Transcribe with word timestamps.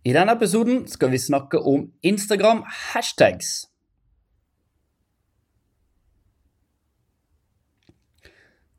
I 0.00 0.14
denne 0.16 0.32
episoden 0.32 0.86
skal 0.88 1.10
vi 1.12 1.18
snakke 1.20 1.58
om 1.60 1.90
Instagram 2.02 2.62
hashtags. 2.64 3.66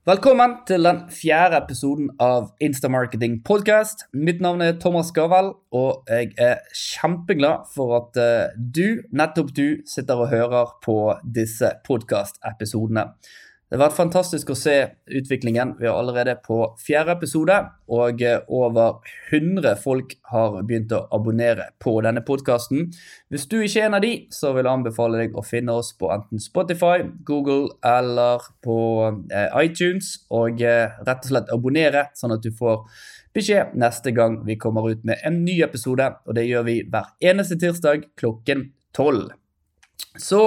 Velkommen 0.05 0.55
til 0.65 0.81
den 0.81 1.03
fjerde 1.13 1.59
episoden 1.61 2.09
av 2.17 2.47
Instamarketing 2.57 3.43
podcast. 3.45 4.07
Mitt 4.17 4.41
navn 4.41 4.65
er 4.65 4.79
Thomas 4.81 5.11
Gavel, 5.13 5.51
og 5.69 6.09
jeg 6.09 6.31
er 6.41 6.57
kjempeglad 6.73 7.69
for 7.75 7.99
at 7.99 8.17
eh, 8.17 8.57
du, 8.57 9.03
nettopp 9.13 9.53
du, 9.53 9.77
sitter 9.85 10.25
og 10.25 10.33
hører 10.33 10.73
på 10.81 10.97
disse 11.37 11.69
podcast-episodene. 11.85 13.11
Det 13.71 13.77
har 13.79 13.85
vært 13.85 13.95
fantastisk 14.01 14.49
å 14.51 14.55
se 14.59 14.73
utviklingen. 15.07 15.69
Vi 15.79 15.85
er 15.87 15.95
allerede 15.95 16.33
på 16.43 16.57
fjerde 16.83 17.13
episode, 17.15 17.55
og 17.87 18.19
eh, 18.19 18.41
over 18.51 18.97
100 19.31 19.77
folk 19.79 20.17
har 20.27 20.57
begynt 20.67 20.91
å 20.91 21.05
abonnere 21.15 21.69
på 21.79 21.93
denne 22.03 22.19
podkasten. 22.27 22.89
Hvis 23.31 23.47
du 23.47 23.61
ikke 23.61 23.85
er 23.85 23.87
en 23.87 23.95
av 23.95 24.03
de, 24.03 24.11
så 24.35 24.51
vil 24.51 24.67
jeg 24.67 24.73
anbefale 24.73 25.23
deg 25.23 25.39
å 25.39 25.45
finne 25.47 25.79
oss 25.79 25.93
på 25.95 26.11
enten 26.11 26.43
Spotify, 26.43 27.07
Google 27.23 27.71
eller 27.79 28.43
på 28.59 28.77
eh, 29.31 29.47
iTunes, 29.63 30.17
og 30.27 30.59
eh, 30.59 30.91
rett 31.07 31.23
og 31.23 31.31
slett 31.31 31.55
abonnere, 31.55 32.09
sånn 32.19 32.35
at 32.35 32.43
du 32.43 32.51
får 32.51 32.83
beskjed 33.31 33.79
neste 33.79 34.11
gang 34.11 34.41
vi 34.43 34.59
kommer 34.59 34.91
ut 34.91 35.07
med 35.07 35.23
en 35.23 35.45
ny 35.47 35.61
episode. 35.63 36.11
Og 36.27 36.35
det 36.35 36.49
gjør 36.51 36.67
vi 36.67 36.81
hver 36.91 37.13
eneste 37.23 37.55
tirsdag 37.55 38.09
klokken 38.19 38.73
tolv. 38.91 39.31
Så 40.19 40.41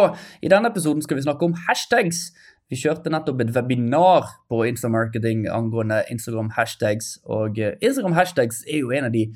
i 0.45 0.51
denne 0.52 0.68
episoden 0.68 1.01
skal 1.01 1.16
vi 1.16 1.24
snakke 1.24 1.46
om 1.48 1.54
hashtags. 1.66 2.27
Vi 2.73 2.78
kjørte 2.80 3.12
nettopp 3.12 3.42
et 3.45 3.52
webinar 3.52 4.30
på 4.48 4.62
Instamarketing 4.64 5.45
angående 5.52 6.00
Instagram 6.12 6.48
hashtags. 6.56 7.18
Og 7.28 7.60
eh, 7.60 7.77
Instagram 7.84 8.16
hashtags 8.16 8.62
er 8.64 8.80
jo 8.80 8.95
en 8.96 9.10
av 9.10 9.12
de 9.12 9.27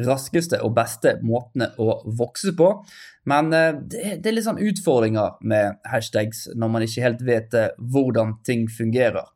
raskeste 0.00 0.62
og 0.64 0.72
beste 0.78 1.18
måtene 1.26 1.68
å 1.76 1.98
vokse 2.16 2.54
på. 2.56 2.70
Men 3.28 3.52
eh, 3.52 3.74
det, 3.84 4.24
er 4.24 4.36
litt 4.36 4.48
sånn 4.48 4.62
utfordringer 4.64 5.36
med 5.44 5.76
hashtags 5.92 6.46
når 6.56 6.72
man 6.72 6.86
ikke 6.86 7.04
helt 7.04 7.20
vet 7.26 7.58
eh, 7.58 7.68
hvordan 7.92 8.38
ting 8.48 8.68
fungerer. 8.70 9.28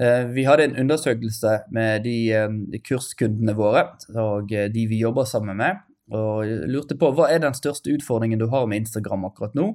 Vi 0.00 0.46
hadde 0.46 0.64
en 0.64 0.78
undersøkelse 0.80 1.50
med 1.76 2.06
de 2.06 2.78
kurskundene 2.86 3.52
våre 3.58 3.82
og 4.22 4.48
de 4.48 4.84
vi 4.88 5.00
jobber 5.02 5.26
sammen 5.28 5.58
med, 5.58 5.82
og 6.14 6.46
lurte 6.70 6.96
på 6.96 7.10
hva 7.12 7.26
er 7.28 7.42
den 7.42 7.56
største 7.58 7.92
utfordringen 7.92 8.40
du 8.40 8.46
har 8.48 8.64
med 8.70 8.86
Instagram 8.86 9.26
akkurat 9.28 9.58
nå. 9.58 9.74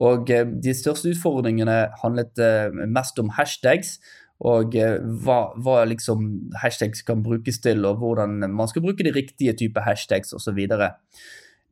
Og 0.00 0.30
eh, 0.32 0.46
de 0.64 0.72
største 0.76 1.12
utfordringene 1.12 1.76
handlet 2.00 2.40
eh, 2.40 2.72
mest 2.88 3.18
om 3.20 3.32
hashtags. 3.36 3.98
Og 4.42 4.74
eh, 4.78 4.96
hva, 5.24 5.52
hva 5.60 5.82
liksom 5.88 6.48
hashtags 6.62 7.04
kan 7.06 7.22
brukes 7.24 7.60
til, 7.62 7.84
og 7.86 8.00
hvordan 8.00 8.40
man 8.48 8.70
skal 8.70 8.84
bruke 8.84 9.04
de 9.04 9.14
riktige 9.14 9.54
typer 9.58 9.84
hashtags 9.86 10.32
osv. 10.34 10.58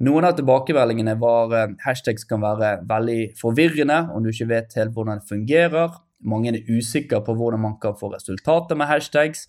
Noen 0.00 0.24
av 0.24 0.36
tilbakemeldingene 0.38 1.16
var 1.20 1.74
hashtags 1.84 2.24
kan 2.28 2.40
være 2.44 2.78
veldig 2.88 3.18
forvirrende 3.40 4.06
om 4.14 4.24
du 4.24 4.30
ikke 4.30 4.48
vet 4.52 4.78
helt 4.78 4.94
hvordan 4.94 5.20
det 5.20 5.28
fungerer. 5.28 5.98
Mange 6.20 6.52
er 6.52 6.64
usikre 6.68 7.20
på 7.24 7.34
hvordan 7.36 7.60
man 7.60 7.76
kan 7.80 7.96
få 7.96 8.12
resultater 8.14 8.76
med 8.76 8.88
hashtags. 8.88 9.46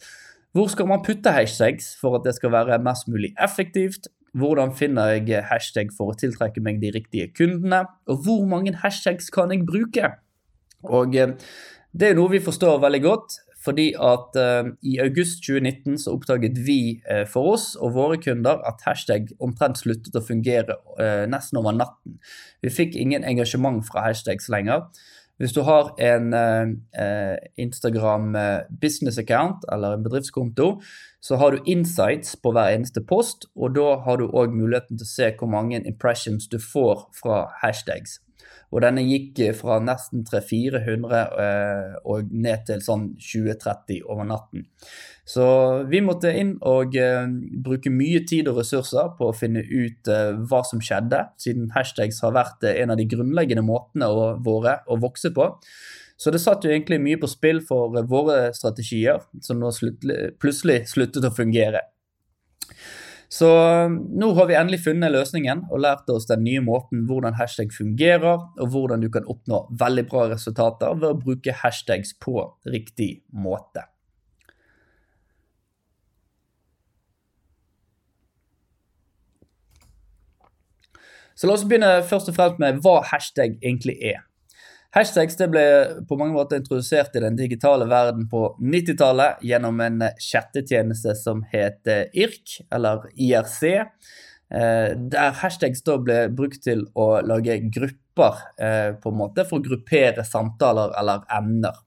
Hvor 0.51 0.67
skal 0.71 0.89
man 0.89 1.03
putte 1.03 1.31
hashtags 1.31 1.93
for 1.99 2.17
at 2.17 2.25
det 2.27 2.35
skal 2.35 2.51
være 2.51 2.81
mest 2.83 3.07
mulig 3.07 3.31
effektivt? 3.39 4.09
Hvordan 4.37 4.71
finner 4.75 5.17
jeg 5.17 5.43
hashtag 5.49 5.91
for 5.95 6.13
å 6.13 6.17
tiltrekke 6.17 6.63
meg 6.63 6.79
de 6.79 6.93
riktige 6.95 7.31
kundene? 7.35 7.83
Og 8.07 8.23
hvor 8.25 8.45
mange 8.47 8.73
hashtags 8.79 9.27
kan 9.33 9.51
jeg 9.51 9.65
bruke? 9.67 10.13
Og 10.87 11.15
eh, 11.19 11.33
det 11.91 12.11
er 12.11 12.15
noe 12.15 12.31
vi 12.31 12.39
forstår 12.43 12.79
veldig 12.79 13.01
godt, 13.03 13.35
fordi 13.61 13.91
at 13.93 14.37
uh, 14.41 14.71
i 14.81 14.95
august 15.03 15.43
2019 15.45 15.99
så 16.01 16.15
oppdaget 16.15 16.55
vi 16.65 16.95
uh, 17.03 17.27
for 17.29 17.51
oss 17.51 17.75
og 17.75 17.93
våre 17.93 18.17
kunder 18.17 18.63
at 18.65 18.81
hashtag 18.87 19.27
omtrent 19.43 19.77
sluttet 19.77 20.17
å 20.17 20.23
fungere 20.25 20.79
nesten 21.29 21.59
over 21.61 21.75
natten. 21.75 22.15
Vi 22.63 22.71
fikk 22.73 22.97
ingen 22.97 23.27
engasjement 23.27 23.83
fra 23.85 24.07
hashtags 24.07 24.49
lenger. 24.49 24.87
Hvis 25.41 25.55
du 25.57 25.63
har 25.65 25.87
en 25.97 26.33
Instagram 27.57 28.35
business 28.81 29.17
account 29.17 29.65
eller 29.73 29.95
en 29.95 30.03
bedriftskonto, 30.05 30.67
så 31.21 31.37
har 31.41 31.51
du 31.51 31.63
insights 31.65 32.35
på 32.37 32.51
hver 32.53 32.75
eneste 32.75 33.01
post, 33.01 33.47
og 33.55 33.73
da 33.73 33.95
har 34.05 34.21
du 34.21 34.27
òg 34.29 34.53
muligheten 34.53 34.99
til 34.99 35.07
å 35.07 35.13
se 35.15 35.31
hvor 35.39 35.49
mange 35.49 35.81
impressions 35.81 36.45
du 36.51 36.59
får 36.61 37.07
fra 37.17 37.47
hashtags. 37.63 38.19
Og 38.71 38.83
denne 38.85 39.03
gikk 39.03 39.39
fra 39.59 39.79
nesten 39.83 40.23
300-400 40.27 41.21
eh, 41.43 41.95
og 42.07 42.29
ned 42.31 42.65
til 42.69 42.83
sånn 42.83 43.09
20-30 43.19 44.05
over 44.05 44.27
natten. 44.29 44.65
Så 45.27 45.45
vi 45.91 46.01
måtte 46.03 46.31
inn 46.35 46.53
og 46.67 46.95
eh, 46.99 47.25
bruke 47.63 47.91
mye 47.93 48.23
tid 48.27 48.47
og 48.51 48.61
ressurser 48.61 49.11
på 49.17 49.29
å 49.29 49.35
finne 49.35 49.63
ut 49.67 50.11
eh, 50.11 50.31
hva 50.47 50.63
som 50.67 50.83
skjedde, 50.83 51.25
siden 51.41 51.71
hashtags 51.75 52.21
har 52.23 52.35
vært 52.37 52.63
en 52.71 52.95
av 52.95 52.99
de 52.99 53.07
grunnleggende 53.11 53.65
måtene 53.67 54.07
våre 54.45 54.79
å 54.87 54.99
vokse 55.03 55.33
på. 55.35 55.51
Så 56.21 56.31
det 56.31 56.43
satt 56.43 56.63
jo 56.63 56.71
egentlig 56.71 57.01
mye 57.01 57.19
på 57.19 57.27
spill 57.27 57.63
for 57.65 57.95
våre 58.07 58.51
strategier, 58.53 59.23
som 59.41 59.59
nå 59.59 59.71
slutt, 59.73 60.05
plutselig 60.39 60.83
sluttet 60.91 61.25
å 61.25 61.33
fungere. 61.33 61.81
Så 63.31 63.47
um, 63.85 63.93
nå 64.19 64.33
har 64.35 64.47
vi 64.49 64.57
endelig 64.59 64.81
funnet 64.83 65.13
løsningen 65.13 65.63
og 65.71 65.79
lært 65.85 66.09
oss 66.11 66.27
den 66.27 66.43
nye 66.43 66.59
måten 66.65 67.05
hvordan 67.07 67.37
hashtag 67.39 67.71
fungerer, 67.71 68.41
og 68.59 68.73
hvordan 68.73 68.99
du 68.99 69.07
kan 69.13 69.27
oppnå 69.31 69.61
veldig 69.79 70.03
bra 70.11 70.25
resultater 70.33 70.97
ved 70.99 71.07
å 71.13 71.19
bruke 71.21 71.55
hashtags 71.61 72.11
på 72.19 72.43
riktig 72.67 73.21
måte. 73.31 73.85
Så 81.39 81.47
la 81.47 81.55
oss 81.55 81.63
begynne 81.65 81.93
først 82.05 82.33
og 82.33 82.35
fremst 82.35 82.59
med 82.61 82.83
hva 82.83 82.99
hashtag 83.13 83.55
egentlig 83.63 83.95
er. 84.11 84.19
Hashtags 84.91 85.37
ble 85.47 85.63
på 86.07 86.17
mange 86.19 86.35
måter 86.35 86.59
introdusert 86.59 87.15
i 87.15 87.21
den 87.23 87.37
digitale 87.39 87.85
verden 87.87 88.25
på 88.31 88.57
90-tallet 88.59 89.39
gjennom 89.47 89.79
en 89.79 90.03
chattetjeneste 90.19 91.15
som 91.15 91.45
het 91.53 91.87
IRC, 91.87 92.57
eller 92.75 93.05
IRC. 93.15 93.63
Eh, 94.51 94.89
der 95.13 95.31
hashtags 95.39 95.85
da 95.87 95.95
ble 95.95 96.25
brukt 96.35 96.59
til 96.67 96.83
å 96.99 97.21
lage 97.23 97.55
grupper 97.71 98.43
eh, 98.59 98.91
på 98.99 99.13
en 99.13 99.19
måte 99.21 99.47
for 99.47 99.61
å 99.61 99.67
gruppere 99.69 100.27
samtaler 100.27 100.91
eller 100.99 101.23
emner. 101.39 101.79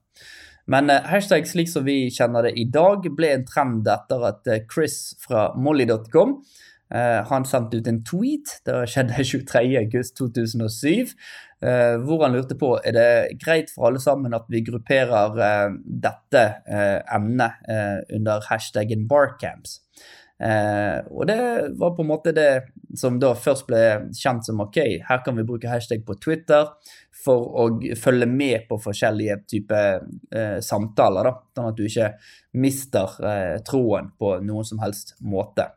Men 0.65 0.89
hashtags 0.89 1.11
hashtag 1.13 1.49
slik 1.51 1.69
som 1.69 1.85
vi 1.85 2.09
kjenner 2.09 2.49
det 2.49 2.55
i 2.57 2.65
dag, 2.73 3.05
ble 3.13 3.35
en 3.35 3.45
trend 3.45 3.85
etter 3.85 4.31
at 4.31 4.49
Chris 4.65 5.13
fra 5.21 5.51
molly.com 5.53 6.39
han 6.95 7.45
sendte 7.49 7.79
ut 7.81 7.87
en 7.89 8.03
tweet, 8.05 8.51
det 8.69 8.83
skjedde 8.93 9.23
23.8.2007, 9.25 11.15
Uh, 11.54 11.54
hvor 11.65 12.21
han 12.21 12.35
lurte 12.35 12.57
på 12.59 12.75
er 12.85 12.93
det 12.95 13.37
greit 13.41 13.71
for 13.73 13.89
alle 13.89 14.01
sammen 14.03 14.35
at 14.37 14.45
vi 14.51 14.63
grupperer 14.65 15.39
uh, 15.39 15.77
dette 15.85 16.43
uh, 16.67 16.99
emnet 17.15 17.63
under 18.13 18.43
hashtaggen 18.49 19.07
barcamps. 19.09 19.81
og 21.09 21.27
det 21.29 21.37
var 21.79 21.93
på 21.95 22.03
en 22.03 22.09
måte 22.09 22.33
det 22.35 22.65
som 22.99 23.15
da 23.19 23.29
først 23.39 23.69
ble 23.69 24.11
kjent 24.11 24.43
som 24.43 24.59
ok, 24.59 24.79
her 25.07 25.21
kan 25.23 25.37
vi 25.37 25.45
bruke 25.47 25.69
hashtag 25.71 26.03
på 26.05 26.17
Twitter 26.19 26.67
for 27.23 27.47
å 27.55 27.69
følge 27.95 28.27
med 28.27 28.67
på 28.67 28.75
forskjellige 28.83 29.37
typer 29.47 30.03
samtaler, 30.59 31.29
da, 31.29 31.33
sånn 31.55 31.71
at 31.71 31.79
du 31.79 31.85
ikke 31.87 32.11
mister 32.59 33.15
troen 33.63 34.11
på 34.19 34.35
noen 34.43 34.67
som 34.67 34.83
helst 34.83 35.15
måte. 35.23 35.69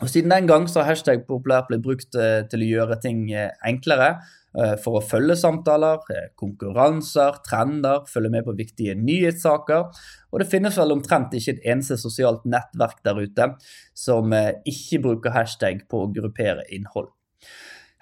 Og 0.00 0.08
Siden 0.08 0.32
den 0.32 0.48
gang 0.48 0.64
så 0.66 0.80
har 0.80 0.94
hashtag 0.94 1.26
populært 1.28 1.68
blitt 1.68 1.82
brukt 1.84 2.10
til 2.10 2.64
å 2.64 2.70
gjøre 2.70 2.96
ting 3.02 3.26
enklere 3.32 4.16
Eh, 4.52 4.74
for 4.84 4.98
å 4.98 5.04
følge 5.04 5.32
samtaler, 5.40 6.02
eh, 6.12 6.28
konkurranser, 6.36 7.38
trender, 7.46 8.04
følge 8.06 8.30
med 8.30 8.44
på 8.44 8.56
viktige 8.56 8.94
nyhetssaker. 8.94 9.88
Og 10.30 10.40
det 10.40 10.48
finnes 10.50 10.76
vel 10.76 10.92
omtrent 10.92 11.32
ikke 11.32 11.54
et 11.56 11.64
eneste 11.64 11.96
sosialt 11.96 12.44
nettverk 12.44 13.00
der 13.02 13.16
ute 13.16 13.48
som 13.94 14.32
eh, 14.32 14.60
ikke 14.68 15.00
bruker 15.08 15.32
hashtag 15.32 15.88
på 15.88 16.04
å 16.04 16.12
gruppere 16.12 16.66
innhold. 16.68 17.08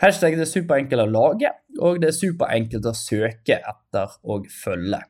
Hashtag 0.03 0.35
er 0.35 0.49
superenkelt 0.49 1.07
å 1.07 1.07
lage, 1.07 1.53
og 1.79 2.01
det 2.01 2.09
er 2.09 2.19
superenkelt 2.19 2.87
å 2.89 2.97
søke 2.99 3.61
etter 3.61 4.19
og 4.25 4.51
følge. 4.51 5.05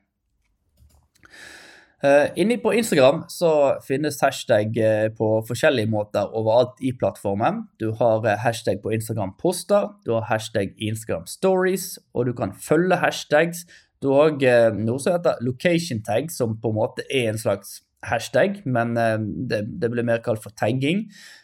Uh, 2.01 2.31
inni 2.35 2.55
på 2.57 2.71
Instagram 2.73 3.19
så 3.29 3.77
finnes 3.85 4.15
hashtag 4.23 4.73
uh, 4.81 5.07
på 5.13 5.27
forskjellige 5.45 5.89
måter 5.91 6.31
overalt 6.33 6.79
i 6.81 6.89
plattformen. 6.97 7.59
Du 7.77 7.91
har 7.99 8.25
uh, 8.25 8.31
hashtag 8.41 8.79
på 8.81 8.89
Instagram-poster, 8.95 9.91
du 10.05 10.15
har 10.15 10.25
hashtag 10.25 10.73
Instagram 10.81 11.27
Stories, 11.29 11.99
og 12.13 12.25
du 12.25 12.33
kan 12.33 12.55
følge 12.57 12.97
hashtags. 12.97 13.67
Du 14.01 14.09
har 14.15 14.31
òg 14.31 14.41
noe 14.81 14.97
som 14.97 15.13
heter 15.13 15.37
location 15.45 16.01
tag, 16.01 16.31
som 16.33 16.55
på 16.57 16.71
en 16.71 16.79
måte 16.79 17.05
er 17.05 17.29
en 17.29 17.37
slags 17.37 17.83
hashtag, 18.01 18.63
men 18.65 18.95
det, 18.97 19.59
det, 19.77 19.91
blir 19.93 20.01
mer 20.01 20.23
kalt 20.25 20.41
for 20.41 20.49
tagging. 20.57 21.03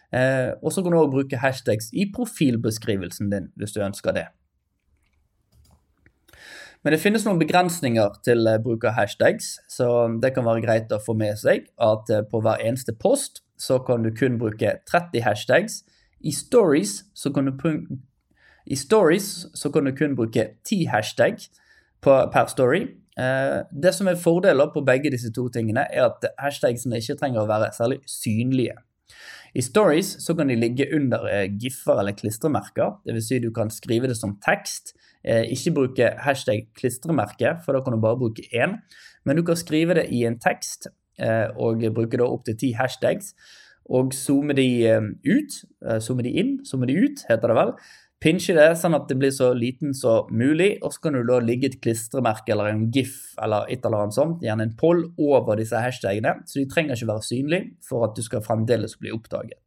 og 0.10 0.74
så 0.74 0.82
kan 0.82 0.90
du 0.90 0.98
òg 0.98 1.12
bruke 1.14 1.38
hashtags 1.38 1.92
i 1.94 2.08
profilbeskrivelsen 2.10 3.30
din 3.30 3.52
hvis 3.62 3.78
du 3.78 3.84
ønsker 3.86 4.18
det. 4.18 4.26
Men 6.84 6.94
det 6.94 7.02
finnes 7.02 7.26
noen 7.26 7.40
begrensninger 7.42 8.20
til 8.26 8.48
eh, 8.48 8.60
bruk 8.64 8.86
av 8.88 8.96
hashtags, 8.98 9.58
så 9.72 10.08
det 10.22 10.34
kan 10.36 10.46
være 10.48 10.64
greit 10.66 10.94
å 10.94 11.02
få 11.04 11.18
med 11.18 11.38
seg 11.40 11.68
at 11.84 12.12
eh, 12.14 12.26
på 12.30 12.42
hver 12.44 12.64
eneste 12.64 12.96
post 12.96 13.42
så 13.58 13.80
kan 13.84 14.06
du 14.06 14.12
kun 14.16 14.38
bruke 14.42 14.78
30 14.90 15.26
hashtags, 15.26 15.82
I 16.22 16.32
stories 16.34 17.04
så 17.14 17.30
kan 17.34 17.50
du, 17.50 17.54
stories 18.76 19.48
så 19.54 19.70
kan 19.74 19.86
du 19.86 19.94
kun 19.98 20.16
bruke 20.18 20.48
ti 20.66 20.86
hashtag 20.90 21.44
per 22.02 22.48
story. 22.50 22.88
Eh, 23.18 23.60
det 23.72 23.94
som 23.96 24.08
er 24.08 24.20
fordeler 24.22 24.70
på 24.74 24.86
begge 24.86 25.12
disse 25.14 25.32
to 25.34 25.48
tingene, 25.50 25.88
er 25.90 26.10
at 26.12 26.26
hashtagsene 26.42 27.02
ikke 27.02 27.18
trenger 27.18 27.44
å 27.44 27.50
være 27.50 27.72
særlig 27.74 28.00
synlige. 28.10 28.78
I 29.58 29.64
stories 29.66 30.12
så 30.22 30.36
kan 30.38 30.52
de 30.52 30.56
ligge 30.56 30.86
under 30.94 31.26
eh, 31.32 31.48
giffer 31.62 31.98
eller 31.98 32.14
klistremerker, 32.18 33.00
dvs. 33.08 33.28
Si 33.28 33.40
du 33.42 33.50
kan 33.54 33.72
skrive 33.74 34.10
det 34.10 34.18
som 34.20 34.36
tekst. 34.46 34.94
Eh, 35.26 35.48
ikke 35.54 35.74
bruke 35.80 36.12
hashtag 36.22 36.68
klistremerke, 36.78 37.56
for 37.66 37.74
da 37.74 37.82
kan 37.82 37.96
du 37.96 38.02
bare 38.04 38.20
bruke 38.22 38.46
én. 38.54 38.78
Men 39.26 39.40
du 39.40 39.44
kan 39.44 39.58
skrive 39.58 39.98
det 39.98 40.08
i 40.14 40.24
en 40.30 40.40
tekst 40.40 40.90
og 41.58 41.82
bruke 41.96 42.20
da 42.20 42.28
opptil 42.30 42.54
ti 42.62 42.68
hashtags 42.78 43.32
og 43.90 44.12
zoome 44.14 44.54
de 44.54 44.68
ut. 45.26 45.56
Zoome 46.06 46.22
de 46.22 46.30
inn, 46.38 46.52
zoome 46.62 46.86
de 46.86 46.94
ut, 46.94 47.24
heter 47.26 47.50
det 47.50 47.56
vel. 47.58 47.72
Pinsje 48.18 48.56
det 48.58 48.72
sånn 48.80 48.98
at 48.98 49.06
det 49.12 49.20
blir 49.22 49.30
så 49.34 49.52
liten 49.54 49.94
som 49.94 50.32
mulig, 50.34 50.72
og 50.82 50.90
så 50.94 51.04
kan 51.04 51.14
du 51.14 51.22
da 51.28 51.38
ligge 51.38 51.70
et 51.70 51.78
klistremerke 51.84 52.50
eller 52.56 52.72
en 52.72 52.88
gif 52.94 53.36
eller 53.44 53.70
et 53.70 53.84
eller 53.86 54.08
annet 54.08 54.18
sånt, 54.18 54.42
gjerne 54.42 54.66
en 54.66 54.74
poll, 54.80 55.04
over 55.22 55.60
disse 55.60 55.78
hashtagene, 55.78 56.34
så 56.50 56.58
de 56.58 56.66
trenger 56.72 56.98
ikke 56.98 57.12
være 57.12 57.26
synlige 57.28 57.68
for 57.86 58.08
at 58.08 58.18
du 58.18 58.24
skal 58.26 58.42
fremdeles 58.46 58.98
bli 58.98 59.14
oppdaget. 59.14 59.60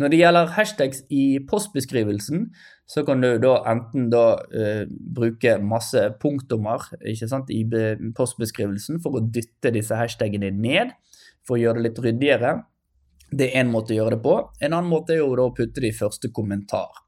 Når 0.00 0.10
det 0.10 0.18
gjelder 0.22 0.52
hashtags 0.56 1.02
i 1.12 1.24
postbeskrivelsen, 1.44 2.46
så 2.88 3.04
kan 3.04 3.20
du 3.20 3.34
da 3.38 3.58
enten 3.68 4.08
da 4.10 4.24
uh, 4.40 4.86
bruke 4.88 5.58
masse 5.60 6.00
punktummer 6.22 6.86
sant, 7.28 7.52
i 7.52 7.62
postbeskrivelsen 8.16 9.02
for 9.04 9.18
å 9.18 9.22
dytte 9.22 9.74
disse 9.76 9.98
hashtagene 9.98 10.50
ned, 10.56 10.96
for 11.46 11.58
å 11.58 11.60
gjøre 11.60 11.78
det 11.78 11.86
litt 11.90 12.02
ryddigere. 12.06 12.54
Det 13.30 13.50
er 13.50 13.60
én 13.60 13.70
måte 13.70 13.92
å 13.94 14.00
gjøre 14.00 14.16
det 14.16 14.24
på. 14.24 14.34
En 14.64 14.72
annen 14.72 14.90
måte 14.90 15.14
er 15.14 15.20
jo 15.20 15.36
da 15.38 15.46
å 15.46 15.54
putte 15.54 15.84
det 15.84 15.92
i 15.92 16.00
første 16.00 16.32
kommentar. 16.34 17.04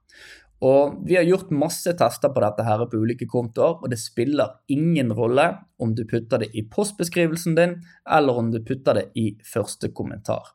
Og 0.62 1.02
Vi 1.06 1.16
har 1.18 1.26
gjort 1.26 1.50
masse 1.50 1.90
tester 1.98 2.30
på 2.30 2.42
dette 2.44 2.62
her 2.62 2.84
på 2.86 3.00
ulike 3.02 3.26
kontoer, 3.26 3.80
og 3.82 3.90
det 3.90 3.98
spiller 3.98 4.60
ingen 4.70 5.10
rolle 5.12 5.48
om 5.82 5.94
du 5.98 6.04
putter 6.06 6.44
det 6.44 6.52
i 6.54 6.62
postbeskrivelsen 6.70 7.56
din, 7.58 7.80
eller 8.06 8.38
om 8.38 8.52
du 8.52 8.60
putter 8.62 9.00
det 9.00 9.08
i 9.18 9.32
første 9.42 9.90
kommentar. 9.90 10.54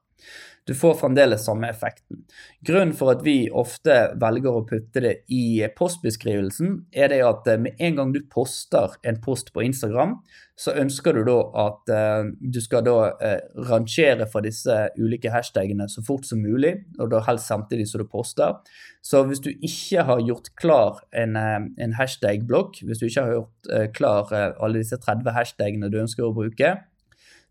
Du 0.68 0.76
får 0.76 0.98
fremdeles 1.00 1.46
samme 1.46 1.70
effekten. 1.70 2.26
Grunnen 2.68 2.92
for 2.96 3.14
at 3.14 3.22
vi 3.24 3.48
ofte 3.56 3.94
velger 4.20 4.52
å 4.52 4.66
putte 4.68 5.00
det 5.00 5.14
i 5.32 5.62
postbeskrivelsen, 5.78 6.74
er 6.92 7.14
det 7.14 7.22
at 7.24 7.48
eh, 7.48 7.62
med 7.62 7.80
en 7.80 7.96
gang 7.96 8.12
du 8.12 8.20
poster 8.28 8.98
en 9.08 9.20
post 9.24 9.54
på 9.56 9.64
Instagram, 9.64 10.18
så 10.60 10.74
ønsker 10.82 11.16
du 11.16 11.22
da 11.30 11.38
at 11.64 11.94
eh, 11.94 12.34
du 12.42 12.60
skal 12.64 12.84
da 12.84 12.98
eh, 13.24 13.40
rangere 13.70 14.28
for 14.28 14.44
disse 14.44 14.76
ulike 15.00 15.32
hashtagene 15.32 15.88
så 15.88 16.04
fort 16.04 16.28
som 16.28 16.44
mulig, 16.44 16.74
og 17.00 17.14
da 17.16 17.24
helst 17.30 17.48
samtidig 17.48 17.88
som 17.88 18.04
du 18.04 18.12
poster. 18.12 18.60
Så 19.06 19.24
hvis 19.30 19.40
du 19.46 19.54
ikke 19.56 20.04
har 20.10 20.26
gjort 20.28 20.52
klar 20.60 21.00
en, 21.16 21.40
uh, 21.40 21.64
en 21.80 21.96
hashtag-blokk, 21.96 22.82
hvis 22.84 23.00
du 23.00 23.06
ikke 23.08 23.24
har 23.24 23.38
gjort 23.38 23.94
klar 23.96 24.34
alle 24.36 24.82
disse 24.82 25.00
30 25.00 25.32
hashtagene 25.32 25.88
du 25.94 26.02
ønsker 26.02 26.28
å 26.28 26.34
bruke, 26.36 26.74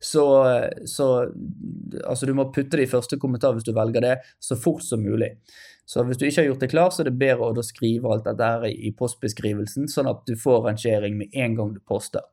så, 0.03 0.27
så 0.87 1.07
altså 2.05 2.29
du 2.29 2.35
må 2.37 2.51
putte 2.53 2.77
det 2.77 2.87
i 2.87 2.91
første 2.91 3.19
kommentar 3.21 3.57
hvis 3.57 3.67
du 3.67 3.73
velger 3.77 4.05
det, 4.05 4.15
så 4.43 4.59
fort 4.61 4.85
som 4.85 5.03
mulig. 5.03 5.33
Så 5.87 6.03
hvis 6.03 6.19
du 6.19 6.27
ikke 6.27 6.43
har 6.43 6.49
gjort 6.51 6.65
det 6.65 6.71
klar, 6.73 6.91
så 6.91 7.03
er 7.03 7.11
det 7.11 7.19
bedre 7.21 7.53
å 7.53 7.65
skrive 7.65 8.11
alt 8.11 8.27
dette 8.27 8.47
her 8.53 8.67
i 8.69 8.91
postbeskrivelsen, 8.99 9.87
sånn 9.89 10.11
at 10.11 10.25
du 10.27 10.35
får 10.39 10.65
rangering 10.67 11.17
med 11.21 11.37
en 11.39 11.55
gang 11.59 11.77
du 11.77 11.81
poster. 11.87 12.27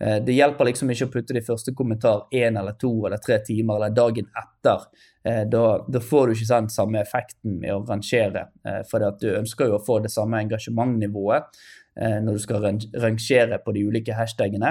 Eh, 0.00 0.18
det 0.24 0.36
hjelper 0.36 0.68
liksom 0.68 0.90
ikke 0.92 1.08
å 1.08 1.12
putte 1.12 1.34
det 1.34 1.42
i 1.42 1.46
første 1.46 1.72
kommentar 1.76 2.26
én 2.34 2.58
eller 2.60 2.76
to 2.80 2.92
eller 3.08 3.20
tre 3.22 3.38
timer 3.44 3.78
eller 3.78 3.96
dagen 3.96 4.28
etter. 4.28 4.84
Eh, 5.24 5.42
da, 5.50 5.64
da 5.88 6.02
får 6.02 6.28
du 6.28 6.36
ikke 6.36 6.50
den 6.52 6.68
samme 6.72 7.00
effekten 7.00 7.56
med 7.62 7.72
å 7.74 7.82
rangere, 7.88 8.48
eh, 8.66 8.82
for 8.90 9.06
du 9.20 9.30
ønsker 9.32 9.72
jo 9.72 9.78
å 9.78 9.84
få 9.86 9.98
det 10.04 10.12
samme 10.14 10.42
engasjementnivået 10.44 11.64
når 11.96 12.34
du 12.36 12.40
skal 12.42 12.60
rangere 12.60 13.56
på 13.64 13.72
de 13.72 13.86
ulike 13.88 14.12
hashtagene. 14.12 14.68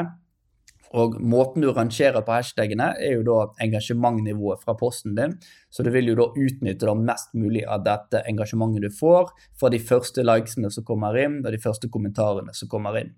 Og 0.95 1.17
måten 1.19 1.63
du 1.63 1.71
rangerer 1.75 2.23
på 2.23 2.35
hashtagene, 2.37 2.93
er 3.03 3.17
jo 3.17 3.25
da 3.27 3.39
engasjementnivået 3.65 4.61
fra 4.63 4.77
posten 4.79 5.15
din. 5.17 5.35
Så 5.69 5.83
du 5.83 5.91
vil 5.91 6.07
jo 6.07 6.15
da 6.21 6.29
utnytte 6.31 6.87
da 6.87 6.95
mest 6.95 7.33
mulig 7.35 7.65
av 7.67 7.83
dette 7.83 8.21
engasjementet 8.29 8.85
du 8.85 8.91
får 8.95 9.33
fra 9.59 9.71
de 9.73 9.81
første 9.83 10.23
likesene 10.23 10.71
som 10.71 10.87
kommer 10.87 11.17
inn, 11.19 11.41
og 11.43 11.51
de 11.51 11.59
første 11.59 11.91
kommentarene 11.91 12.55
som 12.55 12.71
kommer 12.71 13.01
inn. 13.01 13.11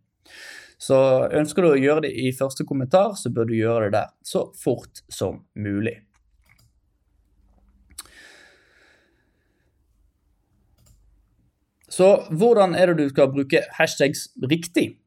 Så 0.82 0.98
ønsker 1.34 1.66
du 1.66 1.72
å 1.72 1.80
gjøre 1.80 2.08
det 2.08 2.14
i 2.18 2.34
første 2.38 2.66
kommentar, 2.66 3.16
så 3.18 3.30
bør 3.34 3.50
du 3.50 3.56
gjøre 3.58 3.88
det 3.88 3.96
der 4.00 4.12
så 4.26 4.48
fort 4.58 5.02
som 5.10 5.44
mulig. 5.58 6.00
Så 11.98 12.12
hvordan 12.30 12.76
er 12.78 12.92
det 12.92 13.00
du 13.00 13.10
skal 13.10 13.32
bruke 13.34 13.64
hashtags 13.78 14.28
riktig? 14.50 14.98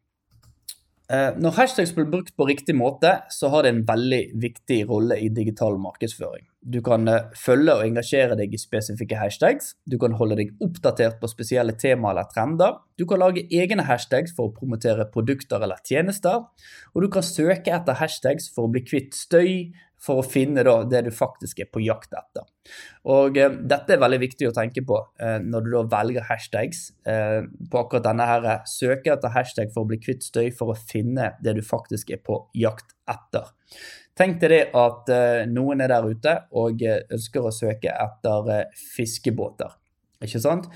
Eh, 1.10 1.32
når 1.42 1.56
hashtags 1.56 1.90
blir 1.96 2.06
brukt 2.06 2.36
på 2.38 2.46
riktig 2.46 2.76
måte, 2.78 3.16
så 3.34 3.48
har 3.50 3.64
det 3.66 3.72
en 3.72 3.80
veldig 3.88 4.20
viktig 4.38 4.76
rolle 4.86 5.16
i 5.18 5.26
digital 5.34 5.74
markedsføring. 5.82 6.44
Du 6.62 6.78
kan 6.86 7.08
eh, 7.10 7.32
følge 7.34 7.74
og 7.74 7.82
engasjere 7.82 8.36
deg 8.38 8.54
i 8.54 8.60
spesifikke 8.60 9.18
hashtags, 9.18 9.72
du 9.90 9.96
kan 9.98 10.14
holde 10.20 10.38
deg 10.38 10.52
oppdatert 10.62 11.18
på 11.18 11.32
spesielle 11.32 11.74
tema 11.74 12.12
eller 12.12 12.30
trender, 12.30 12.78
du 12.94 13.08
kan 13.10 13.18
lage 13.24 13.42
egne 13.50 13.88
hashtags 13.88 14.36
for 14.36 14.52
å 14.52 14.54
promotere 14.54 15.08
produkter 15.10 15.66
eller 15.66 15.82
tjenester, 15.82 16.46
og 16.94 17.02
du 17.02 17.10
kan 17.10 17.26
søke 17.26 17.74
etter 17.74 17.98
hashtags 17.98 18.46
for 18.54 18.68
å 18.68 18.74
bli 18.76 18.84
kvitt 18.86 19.18
støy, 19.18 19.72
for 20.00 20.20
å 20.20 20.26
finne 20.26 20.64
da, 20.66 20.78
det 20.88 21.04
du 21.06 21.10
faktisk 21.14 21.60
er 21.60 21.68
på 21.72 21.82
jakt 21.84 22.14
etter. 22.16 22.46
Og 23.12 23.36
eh, 23.38 23.52
Dette 23.70 23.94
er 23.94 24.02
veldig 24.02 24.20
viktig 24.22 24.48
å 24.48 24.54
tenke 24.56 24.84
på 24.86 24.98
eh, 25.20 25.38
når 25.44 25.66
du 25.66 25.70
da 25.74 25.84
velger 25.96 26.26
hashtags. 26.28 26.86
Eh, 27.04 27.42
på 27.70 27.82
akkurat 27.82 28.08
denne 28.08 28.28
her, 28.28 28.50
Søke 28.70 29.12
etter 29.14 29.34
hashtag 29.34 29.72
for 29.74 29.84
å 29.84 29.90
bli 29.90 30.00
kvitt 30.00 30.24
støy 30.26 30.48
for 30.56 30.72
å 30.72 30.78
finne 30.78 31.34
det 31.44 31.58
du 31.58 31.64
faktisk 31.64 32.12
er 32.16 32.22
på 32.24 32.42
jakt 32.56 32.96
etter. 33.10 33.52
Tenk 34.20 34.40
deg 34.42 34.52
det 34.52 34.62
at 34.76 35.10
eh, 35.14 35.42
noen 35.48 35.80
er 35.80 35.92
der 35.92 36.08
ute 36.08 36.34
og 36.60 36.82
eh, 36.84 37.04
ønsker 37.14 37.46
å 37.46 37.52
søke 37.54 37.92
etter 37.92 38.50
eh, 38.52 38.80
fiskebåter. 38.96 39.76
Ikke 40.20 40.42
sant? 40.42 40.66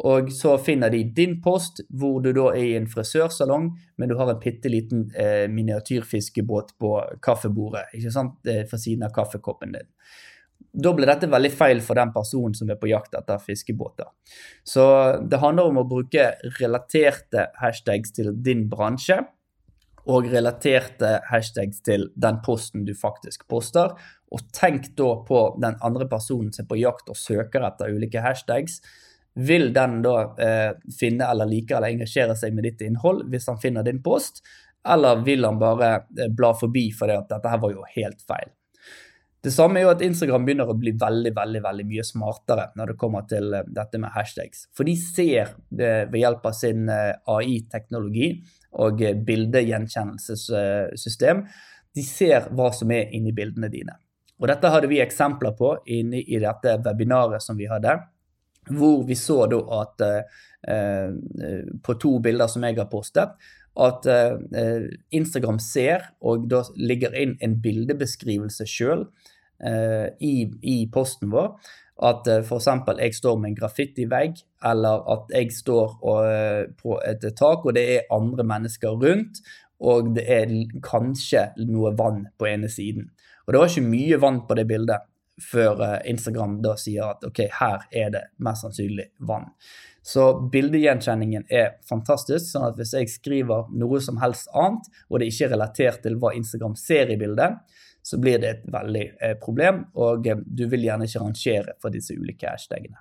Og 0.00 0.32
så 0.32 0.56
finner 0.58 0.90
de 0.90 1.02
din 1.04 1.36
post, 1.44 1.82
hvor 1.92 2.22
du 2.24 2.30
da 2.32 2.48
er 2.54 2.64
i 2.64 2.76
en 2.78 2.88
frisørsalong, 2.88 3.68
men 4.00 4.08
du 4.08 4.16
har 4.16 4.30
en 4.32 4.40
bitte 4.40 4.70
liten 4.72 5.10
eh, 5.12 5.44
miniatyrfiskebåt 5.52 6.76
på 6.80 6.94
kaffebordet 7.22 7.90
ikke 7.98 8.12
sant, 8.14 8.38
for 8.70 8.80
siden 8.80 9.04
av 9.04 9.12
kaffekoppen 9.12 9.76
din. 9.76 9.90
Da 10.72 10.94
blir 10.96 11.10
dette 11.10 11.28
veldig 11.28 11.50
feil 11.52 11.82
for 11.84 11.98
den 12.00 12.14
personen 12.14 12.54
som 12.56 12.70
er 12.72 12.78
på 12.80 12.88
jakt 12.88 13.12
etter 13.18 13.42
fiskebåter. 13.44 14.08
Så 14.64 14.84
det 15.28 15.42
handler 15.42 15.68
om 15.68 15.82
å 15.82 15.88
bruke 15.88 16.30
relaterte 16.56 17.50
hashtags 17.60 18.14
til 18.16 18.32
din 18.40 18.64
bransje, 18.72 19.20
og 20.10 20.26
relaterte 20.32 21.20
hashtags 21.28 21.82
til 21.86 22.08
den 22.18 22.40
posten 22.42 22.86
du 22.88 22.94
faktisk 22.98 23.44
poster. 23.50 23.92
Og 24.32 24.48
tenk 24.56 24.88
da 24.98 25.12
på 25.28 25.44
den 25.62 25.76
andre 25.84 26.08
personen 26.10 26.50
som 26.54 26.64
er 26.64 26.70
på 26.72 26.80
jakt 26.80 27.12
og 27.12 27.18
søker 27.20 27.62
etter 27.68 27.92
ulike 27.92 28.22
hashtags 28.24 28.80
vil 29.34 29.70
den 29.72 30.00
da 30.04 30.16
eh, 30.36 30.72
finne 30.98 31.28
eller 31.30 31.48
like 31.48 31.76
eller 31.76 31.92
engasjere 31.92 32.36
seg 32.36 32.56
med 32.56 32.66
ditt 32.68 32.82
innhold 32.84 33.24
hvis 33.32 33.48
han 33.48 33.60
finner 33.62 33.86
din 33.86 34.02
post, 34.04 34.42
eller 34.88 35.22
vil 35.24 35.46
han 35.46 35.60
bare 35.60 35.94
eh, 36.18 36.28
bla 36.28 36.52
forbi 36.58 36.90
fordi 36.96 37.16
at 37.16 37.30
dette 37.32 37.52
her 37.52 37.62
var 37.62 37.72
jo 37.72 37.86
helt 37.94 38.20
feil? 38.28 38.52
Det 39.42 39.50
samme 39.50 39.80
er 39.80 39.88
jo 39.88 39.90
at 39.90 40.02
Instagram 40.06 40.44
begynner 40.46 40.68
å 40.70 40.76
bli 40.78 40.92
veldig 40.94 41.32
veldig, 41.34 41.60
veldig 41.64 41.84
mye 41.90 42.02
smartere 42.06 42.68
når 42.78 42.92
det 42.92 43.00
kommer 43.00 43.24
til 43.30 43.54
eh, 43.58 43.64
dette 43.74 43.98
med 43.98 44.14
hashtags. 44.14 44.68
For 44.76 44.84
de 44.86 44.94
ser 45.00 45.46
eh, 45.50 46.04
ved 46.06 46.18
hjelp 46.20 46.46
av 46.46 46.52
sin 46.54 46.88
eh, 46.92 47.16
AI-teknologi 47.26 48.28
og 48.82 49.02
bildegjenkjennelsessystem, 49.26 51.42
de 51.92 52.02
ser 52.06 52.48
hva 52.54 52.72
som 52.72 52.90
er 52.94 53.10
inni 53.12 53.32
bildene 53.36 53.68
dine. 53.72 53.92
Og 54.40 54.48
Dette 54.48 54.70
hadde 54.72 54.88
vi 54.90 55.00
eksempler 55.02 55.52
på 55.58 55.76
inne 55.92 56.18
i 56.22 56.38
dette 56.40 56.80
webinaret 56.86 57.42
som 57.42 57.56
vi 57.58 57.66
hadde. 57.70 57.92
Hvor 58.70 59.02
vi 59.06 59.16
så 59.18 59.46
da 59.50 59.58
at 59.80 60.02
eh, 60.06 61.10
på 61.82 61.94
to 61.98 62.18
bilder 62.22 62.50
som 62.50 62.62
jeg 62.62 62.78
har 62.78 62.90
postet, 62.92 63.34
at 63.80 64.06
eh, 64.06 64.88
Instagram 65.16 65.58
ser 65.62 66.10
og 66.20 66.48
da 66.50 66.62
ligger 66.76 67.14
inn 67.16 67.38
en 67.40 67.56
bildebeskrivelse 67.64 68.66
sjøl 68.68 69.06
eh, 69.64 70.12
i, 70.20 70.34
i, 70.60 70.76
posten 70.92 71.32
vår. 71.32 71.54
At 72.02 72.28
eh, 72.28 72.44
f.eks. 72.44 72.68
jeg 72.98 73.16
står 73.16 73.40
med 73.40 73.52
en 73.52 73.58
graffitivegg, 73.62 74.42
eller 74.68 75.06
at 75.14 75.32
jeg 75.32 75.52
står 75.56 75.96
og, 76.02 76.20
eh, 76.28 76.64
på 76.76 76.98
et 77.08 77.26
tak 77.38 77.64
og 77.64 77.76
det 77.78 77.86
er 77.96 78.14
andre 78.14 78.44
mennesker 78.44 78.98
rundt, 79.02 79.40
og 79.82 80.12
det 80.16 80.26
er 80.30 80.52
kanskje 80.84 81.48
noe 81.66 81.94
vann 81.98 82.26
på 82.38 82.46
ene 82.52 82.70
siden. 82.70 83.08
Og 83.46 83.54
det 83.54 83.62
var 83.62 83.72
ikke 83.72 83.88
mye 83.88 84.20
vann 84.22 84.44
på 84.46 84.54
det 84.58 84.68
bildet, 84.68 85.08
før 85.40 85.80
eh, 85.84 85.98
Instagram 86.10 86.58
da 86.64 86.74
sier 86.80 87.14
at 87.14 87.24
ok, 87.26 87.46
her 87.60 87.86
er 87.90 88.12
det 88.14 88.22
mest 88.44 88.66
sannsynlig 88.66 89.08
vann. 89.28 89.48
Så 90.02 90.24
bildegjenkjenningen 90.52 91.46
er 91.48 91.76
fantastisk. 91.88 92.48
sånn 92.50 92.66
at 92.72 92.78
hvis 92.78 92.94
jeg 92.96 93.10
skriver 93.12 93.70
noe 93.78 94.00
som 94.02 94.18
helst 94.22 94.50
annet, 94.54 94.88
og 95.08 95.20
det 95.20 95.30
ikke 95.30 95.46
er 95.46 95.54
relatert 95.54 96.02
til 96.02 96.18
hva 96.18 96.34
Instagram 96.34 96.74
ser 96.78 97.12
i 97.14 97.18
bildet, 97.20 97.62
så 98.02 98.18
blir 98.18 98.40
det 98.42 98.50
et 98.50 98.66
veldig 98.66 99.06
eh, 99.22 99.36
problem, 99.38 99.84
og 99.94 100.26
eh, 100.26 100.42
du 100.42 100.66
vil 100.68 100.88
gjerne 100.88 101.06
ikke 101.06 101.22
rangere 101.22 101.76
for 101.80 101.94
disse 101.94 102.16
ulike 102.18 102.50
hashtagene. 102.50 102.98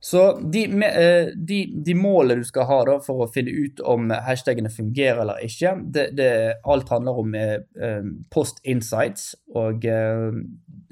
Så 0.00 0.20
de, 0.52 0.64
eh, 0.84 1.30
de, 1.34 1.60
de 1.86 1.94
målene 1.96 2.44
du 2.44 2.46
skal 2.46 2.68
ha 2.68 2.78
da, 2.86 2.98
for 3.02 3.24
å 3.24 3.30
finne 3.32 3.50
ut 3.50 3.80
om 3.80 4.10
hashtagene 4.10 4.70
fungerer 4.70 5.22
eller 5.24 5.40
ikke, 5.46 5.72
det, 5.94 6.10
det 6.18 6.28
alt 6.68 6.92
handler 6.92 7.22
om 7.22 7.34
eh, 7.34 8.04
Post 8.30 8.60
Insights. 8.68 9.32
Og 9.56 9.86
eh, 9.88 10.36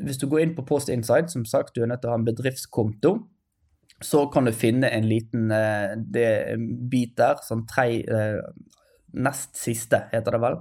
hvis 0.02 0.18
du 0.18 0.26
går 0.30 0.46
inn 0.46 0.56
på 0.56 0.66
Post 0.66 0.90
Insights, 0.90 1.36
som 1.36 1.44
sagt, 1.48 1.76
du 1.76 1.84
er 1.84 1.92
nødt 1.92 2.02
til 2.02 2.10
å 2.10 2.16
ha 2.16 2.20
en 2.22 2.26
bedriftskonto 2.26 3.18
så 4.04 4.24
kan 4.28 4.44
du 4.44 4.50
finne 4.52 4.90
en 4.92 5.06
liten 5.08 5.52
uh, 5.54 5.94
bit 6.90 7.14
der, 7.16 7.38
sånn 7.46 7.62
tre 7.70 8.02
Nest 9.14 9.54
siste, 9.54 10.00
heter 10.10 10.34
det 10.34 10.40
vel. 10.42 10.56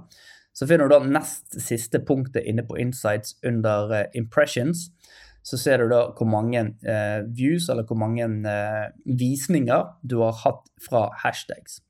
Så 0.54 0.68
finner 0.70 0.86
du 0.86 0.94
da 0.94 1.00
nest 1.02 1.56
siste 1.58 1.98
punktet 2.06 2.46
inne 2.46 2.62
på 2.62 2.78
Insights 2.78 3.34
under 3.42 4.06
Impressions. 4.14 4.86
Så 5.44 5.58
ser 5.60 5.82
du 5.82 5.90
da 5.92 6.06
hvor 6.16 6.28
mange 6.28 6.62
views, 7.36 7.68
eller 7.68 7.84
hvor 7.84 7.98
mange 8.00 8.24
visninger 9.04 9.90
du 10.00 10.22
har 10.22 10.38
hatt 10.40 10.70
fra 10.80 11.10
hashtags. 11.20 11.82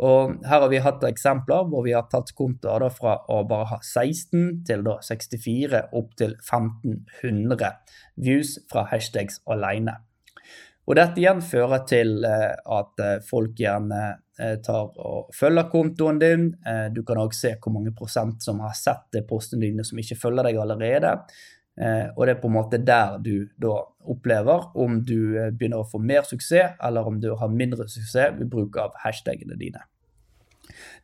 Og 0.00 0.38
her 0.48 0.62
har 0.62 0.70
vi 0.72 0.80
hatt 0.80 1.02
eksempler 1.04 1.66
hvor 1.68 1.84
vi 1.84 1.92
har 1.92 2.06
tatt 2.08 2.32
kontoer 2.36 2.86
fra 2.94 3.18
å 3.28 3.42
bare 3.48 3.68
ha 3.74 3.80
16 3.84 4.62
til 4.68 4.84
da 4.86 4.96
64 5.04 5.82
opp 6.00 6.14
til 6.16 6.38
1500 6.38 7.74
views 8.16 8.56
fra 8.72 8.86
hashtags 8.88 9.42
alene. 9.44 9.98
Og 10.88 10.96
dette 10.98 11.20
igjen 11.22 11.42
fører 11.44 11.84
til 11.86 12.24
eh, 12.26 12.56
at 12.78 13.02
eh, 13.04 13.18
folk 13.22 13.60
gjerne 13.60 14.00
eh, 14.40 14.56
tar 14.64 14.88
og 14.98 15.28
følger 15.36 15.68
kontoen 15.70 16.18
din. 16.18 16.48
Du 16.96 17.04
kan 17.06 17.20
også 17.20 17.44
se 17.44 17.52
hvor 17.60 17.76
mange 17.76 17.92
prosent 17.94 18.42
som 18.42 18.62
har 18.64 18.74
sett 18.74 19.20
postene 19.28 19.68
dine 19.68 19.84
som 19.86 20.00
ikke 20.00 20.18
følger 20.18 20.48
deg 20.48 20.58
allerede. 20.58 21.12
Og 21.78 22.26
det 22.26 22.32
er 22.34 22.40
på 22.42 22.48
en 22.50 22.56
måte 22.58 22.80
der 22.82 23.14
du 23.24 23.46
da 23.62 23.76
opplever 24.10 24.66
om 24.76 24.98
du 25.06 25.38
begynner 25.54 25.80
å 25.80 25.88
få 25.88 26.00
mer 26.02 26.26
suksess, 26.28 26.74
eller 26.82 27.08
om 27.08 27.20
du 27.22 27.30
har 27.38 27.52
mindre 27.52 27.86
suksess 27.88 28.36
ved 28.36 28.50
bruk 28.52 28.76
av 28.82 28.98
hashtagene 29.04 29.56
dine. 29.60 29.80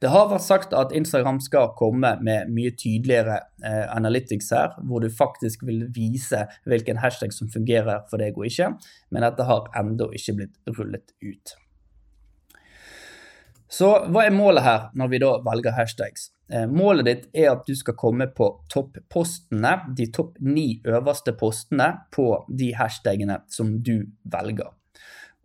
Det 0.00 0.11
har 0.12 0.28
vært 0.30 0.44
sagt 0.44 0.75
at 0.76 0.94
Instagram 0.96 1.38
skal 1.44 1.73
komme 1.78 2.14
med 2.25 2.50
mye 2.52 2.73
tydeligere 2.76 3.40
eh, 3.64 3.85
analytics 3.94 4.50
her, 4.54 4.75
hvor 4.88 5.04
du 5.04 5.08
faktisk 5.12 5.64
vil 5.66 5.87
vise 5.94 6.44
hvilken 6.68 7.00
hashtag 7.02 7.35
som 7.35 7.50
fungerer 7.52 8.04
for 8.11 8.23
deg 8.23 8.37
og 8.38 8.49
ikke, 8.50 8.73
men 9.11 9.26
dette 9.26 9.49
har 9.49 9.70
ennå 9.78 10.11
ikke 10.16 10.37
blitt 10.40 10.76
rullet 10.76 11.16
ut. 11.25 11.56
Så 13.68 13.88
hva 14.12 14.26
er 14.26 14.35
målet 14.35 14.62
her 14.62 14.88
når 14.94 15.11
vi 15.11 15.20
da 15.23 15.30
velger 15.46 15.75
hashtags? 15.75 16.30
Eh, 16.52 16.66
målet 16.70 17.06
ditt 17.08 17.25
er 17.35 17.50
at 17.50 17.66
du 17.66 17.75
skal 17.75 17.96
komme 17.99 18.28
på 18.30 18.49
toppostene, 18.70 19.73
de 19.99 20.06
topp 20.14 20.38
ni 20.40 20.76
øverste 20.87 21.35
postene 21.38 21.88
på 22.14 22.28
de 22.49 22.70
hashtagene 22.78 23.40
som 23.50 23.75
du 23.82 24.06
velger. 24.30 24.70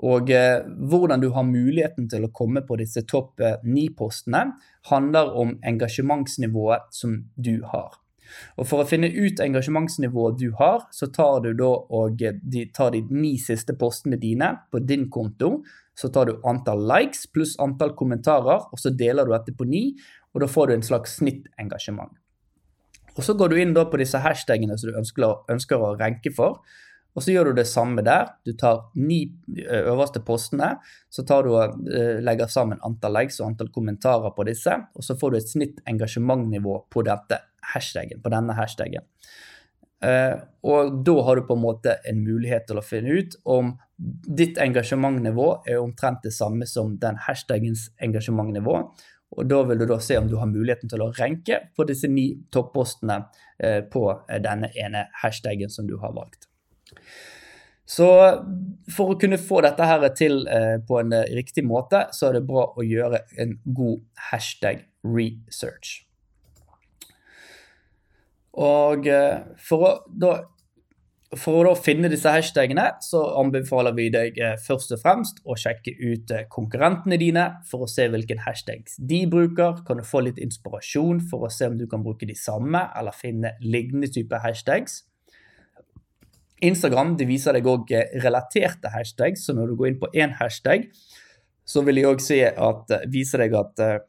Og 0.02 0.30
eh, 0.34 0.62
hvordan 0.66 1.22
du 1.22 1.30
har 1.34 1.46
muligheten 1.46 2.08
til 2.10 2.26
å 2.26 2.34
komme 2.34 2.62
på 2.66 2.78
disse 2.82 3.04
topp 3.10 3.42
eh, 3.42 3.58
ni-postene, 3.66 4.52
handler 4.90 5.34
om 5.38 5.58
engasjementsnivået 5.66 6.90
som 6.94 7.18
du 7.38 7.60
har. 7.74 7.98
Og 8.58 8.68
For 8.68 8.84
å 8.84 8.88
finne 8.88 9.10
ut 9.12 9.42
engasjementsnivået 9.44 10.40
du 10.40 10.50
har, 10.60 10.86
så 10.96 11.10
tar 11.14 11.42
du 11.46 11.52
da 11.58 11.72
og 11.72 12.22
eh, 12.24 12.38
de, 12.42 12.66
tar 12.76 12.94
de 12.96 13.04
ni 13.10 13.36
siste 13.42 13.76
postene 13.78 14.20
dine 14.22 14.54
på 14.72 14.82
din 14.84 15.10
konto. 15.14 15.62
Så 15.98 16.10
tar 16.14 16.30
du 16.30 16.40
antall 16.48 16.84
likes 16.88 17.28
pluss 17.32 17.58
antall 17.62 17.96
kommentarer, 17.98 18.68
og 18.72 18.80
så 18.80 18.94
deler 18.96 19.28
du 19.28 19.36
dette 19.36 19.56
på 19.58 19.68
ni. 19.68 19.90
Og 20.34 20.44
da 20.44 20.50
får 20.50 20.70
du 20.70 20.78
en 20.78 20.88
slags 20.88 21.18
snittengasjement. 21.20 22.14
Og 23.18 23.24
Så 23.24 23.36
går 23.36 23.52
du 23.52 23.58
inn 23.60 23.74
da 23.76 23.84
på 23.90 24.00
disse 24.00 24.22
hashtagene 24.24 24.78
som 24.80 24.92
du 24.92 24.98
ønsker, 24.98 25.44
ønsker 25.52 25.84
å 25.84 25.96
renke 26.00 26.32
for. 26.36 26.62
Og 27.16 27.24
så 27.24 27.34
gjør 27.34 27.50
du 27.50 27.60
det 27.60 27.68
samme 27.68 28.04
der. 28.06 28.32
Du 28.48 28.54
tar 28.58 28.86
ni 28.96 29.24
eh, 29.58 29.84
øverste 29.92 30.22
postene, 30.24 30.74
så 31.12 31.26
tar 31.28 31.46
du 31.46 31.54
og 31.58 31.78
eh, 31.92 32.22
legger 32.24 32.52
sammen 32.52 32.80
antall 32.88 33.18
likes 33.20 33.42
og 33.42 33.52
antall 33.52 33.72
kommentarer 33.76 34.32
på 34.36 34.48
disse, 34.48 34.78
og 34.96 35.06
så 35.06 35.18
får 35.20 35.32
du 35.32 35.40
et 35.42 35.52
snitt 35.52 35.82
engasjementnivå 35.92 36.78
på, 36.92 37.06
dette 37.08 37.42
hashtaggen, 37.74 38.24
på 38.24 38.32
denne 38.34 38.56
hashtaggen. 38.58 39.08
Uh, 40.02 40.34
og 40.66 40.96
da 41.06 41.14
har 41.28 41.38
du 41.38 41.44
på 41.46 41.54
en 41.54 41.62
måte 41.62 41.94
en 42.10 42.24
mulighet 42.26 42.64
til 42.66 42.80
å 42.80 42.82
finne 42.82 43.20
ut 43.22 43.36
om 43.54 43.68
ditt 44.26 44.58
engasjementnivå 44.58 45.50
er 45.70 45.78
omtrent 45.78 46.24
det 46.26 46.32
samme 46.34 46.66
som 46.66 46.96
den 47.04 47.20
hashtaggens 47.28 47.92
engasjementnivå. 48.02 48.80
Og 49.38 49.46
da 49.46 49.62
vil 49.70 49.84
du 49.84 49.86
da 49.92 50.00
se 50.02 50.18
om 50.18 50.26
du 50.32 50.40
har 50.42 50.50
muligheten 50.50 50.90
til 50.90 51.06
å 51.06 51.12
renke 51.20 51.62
på 51.78 51.86
disse 51.86 52.10
ni 52.10 52.32
toppostene 52.50 53.22
på 53.94 54.08
denne 54.42 54.74
ene 54.74 55.06
hashtaggen 55.22 55.70
som 55.70 55.86
du 55.88 56.00
har 56.02 56.18
valgt. 56.18 56.50
Så 57.92 58.08
for 58.96 59.12
å 59.12 59.18
kunne 59.20 59.40
få 59.42 59.60
dette 59.66 59.88
her 59.88 60.06
til 60.16 60.46
eh, 60.48 60.78
på 60.88 61.02
en 61.02 61.12
eh, 61.18 61.28
riktig 61.36 61.66
måte, 61.68 62.06
så 62.16 62.30
er 62.30 62.38
det 62.38 62.48
bra 62.48 62.70
å 62.72 62.86
gjøre 62.86 63.26
en 63.42 63.58
god 63.66 64.00
hashtag 64.30 64.86
research. 65.04 66.06
Og 68.62 69.08
eh, 69.12 69.44
for 69.60 69.88
å 69.90 69.94
da 70.08 70.40
for 71.40 71.64
å 71.64 71.78
finne 71.80 72.10
disse 72.12 72.28
hashtagene 72.28 72.90
så 73.00 73.22
anbefaler 73.40 73.94
vi 73.96 74.10
deg 74.12 74.36
først 74.60 74.90
og 74.92 75.00
fremst 75.00 75.38
å 75.48 75.56
sjekke 75.56 75.94
ut 75.96 76.34
konkurrentene 76.52 77.16
dine 77.16 77.46
for 77.70 77.86
å 77.86 77.88
se 77.88 78.10
hvilken 78.12 78.42
hashtags 78.44 78.98
de 79.00 79.22
bruker. 79.32 79.80
Kan 79.88 80.02
du 80.02 80.04
få 80.04 80.26
litt 80.26 80.42
inspirasjon 80.44 81.22
for 81.32 81.48
å 81.48 81.52
se 81.56 81.70
om 81.72 81.78
du 81.80 81.86
kan 81.88 82.04
bruke 82.04 82.28
de 82.28 82.36
samme 82.36 82.84
eller 83.00 83.16
finne 83.16 83.54
lignende 83.64 84.12
type 84.12 84.44
hashtags. 84.44 85.06
Instagram 86.62 87.16
de 87.18 87.26
viser 87.30 87.58
deg 87.58 87.68
òg 87.68 87.92
eh, 87.96 88.14
relaterte 88.24 88.92
hashtags, 88.94 89.46
så 89.48 89.56
når 89.58 89.72
du 89.72 89.80
går 89.80 89.92
inn 89.92 90.00
på 90.02 90.12
én 90.14 90.36
hashtag, 90.38 90.88
så 91.66 91.84
vil 91.86 92.02
de 92.02 92.08
òg 92.10 92.22
si 92.24 92.42
at, 92.46 92.94
eh, 92.94 93.06
vise 93.12 93.40
deg 93.42 93.56
at 93.58 93.82
eh, 93.82 94.00